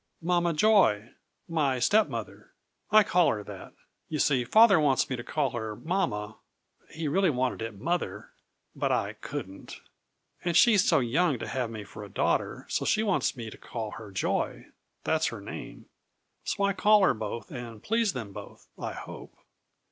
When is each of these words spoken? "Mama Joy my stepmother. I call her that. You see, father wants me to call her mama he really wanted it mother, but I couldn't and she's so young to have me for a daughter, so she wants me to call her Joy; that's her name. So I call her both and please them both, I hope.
"Mama 0.19 0.51
Joy 0.51 1.11
my 1.47 1.77
stepmother. 1.77 2.53
I 2.89 3.03
call 3.03 3.29
her 3.29 3.43
that. 3.43 3.73
You 4.09 4.17
see, 4.17 4.43
father 4.43 4.79
wants 4.79 5.07
me 5.11 5.15
to 5.15 5.23
call 5.23 5.51
her 5.51 5.75
mama 5.75 6.37
he 6.89 7.07
really 7.07 7.29
wanted 7.29 7.61
it 7.61 7.77
mother, 7.79 8.31
but 8.75 8.91
I 8.91 9.13
couldn't 9.13 9.79
and 10.43 10.57
she's 10.57 10.83
so 10.83 11.01
young 11.01 11.37
to 11.37 11.47
have 11.47 11.69
me 11.69 11.83
for 11.83 12.03
a 12.03 12.09
daughter, 12.09 12.65
so 12.67 12.83
she 12.83 13.03
wants 13.03 13.37
me 13.37 13.51
to 13.51 13.59
call 13.59 13.91
her 13.91 14.09
Joy; 14.11 14.69
that's 15.03 15.27
her 15.27 15.39
name. 15.39 15.85
So 16.45 16.63
I 16.63 16.73
call 16.73 17.01
her 17.03 17.13
both 17.13 17.51
and 17.51 17.83
please 17.83 18.13
them 18.13 18.33
both, 18.33 18.67
I 18.79 18.93
hope. 18.93 19.35